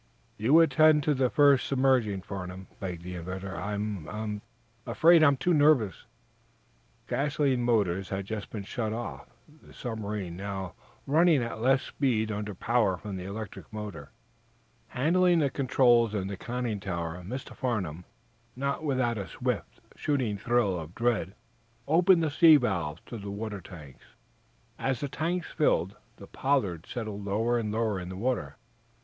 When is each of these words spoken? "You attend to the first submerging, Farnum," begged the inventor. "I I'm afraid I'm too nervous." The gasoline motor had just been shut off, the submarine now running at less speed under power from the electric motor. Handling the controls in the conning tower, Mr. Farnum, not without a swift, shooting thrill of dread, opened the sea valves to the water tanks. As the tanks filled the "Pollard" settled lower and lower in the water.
"You 0.35 0.59
attend 0.61 1.03
to 1.03 1.13
the 1.13 1.29
first 1.29 1.67
submerging, 1.67 2.23
Farnum," 2.23 2.65
begged 2.79 3.03
the 3.03 3.13
inventor. 3.13 3.55
"I 3.55 3.73
I'm 3.73 4.41
afraid 4.87 5.21
I'm 5.21 5.37
too 5.37 5.53
nervous." 5.53 6.07
The 7.05 7.17
gasoline 7.17 7.61
motor 7.61 8.01
had 8.01 8.25
just 8.25 8.49
been 8.49 8.63
shut 8.63 8.93
off, 8.93 9.27
the 9.61 9.71
submarine 9.75 10.35
now 10.35 10.73
running 11.05 11.43
at 11.43 11.61
less 11.61 11.83
speed 11.83 12.31
under 12.31 12.55
power 12.55 12.97
from 12.97 13.15
the 13.15 13.25
electric 13.25 13.71
motor. 13.71 14.09
Handling 14.87 15.37
the 15.37 15.51
controls 15.51 16.15
in 16.15 16.25
the 16.29 16.35
conning 16.35 16.79
tower, 16.79 17.21
Mr. 17.23 17.55
Farnum, 17.55 18.03
not 18.55 18.83
without 18.83 19.19
a 19.19 19.27
swift, 19.27 19.81
shooting 19.95 20.35
thrill 20.35 20.79
of 20.79 20.95
dread, 20.95 21.35
opened 21.87 22.23
the 22.23 22.31
sea 22.31 22.55
valves 22.57 23.01
to 23.05 23.19
the 23.19 23.29
water 23.29 23.61
tanks. 23.61 24.05
As 24.79 24.99
the 24.99 25.07
tanks 25.07 25.51
filled 25.51 25.95
the 26.15 26.25
"Pollard" 26.25 26.87
settled 26.87 27.23
lower 27.23 27.59
and 27.59 27.71
lower 27.71 27.99
in 27.99 28.09
the 28.09 28.17
water. 28.17 28.55